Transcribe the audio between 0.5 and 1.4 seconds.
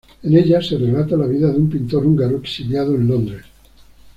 se relata la